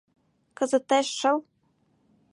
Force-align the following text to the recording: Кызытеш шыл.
Кызытеш 0.57 1.07
шыл. 1.19 1.37